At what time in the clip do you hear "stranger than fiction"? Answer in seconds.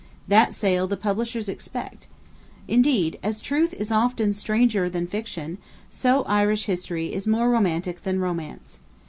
4.33-5.59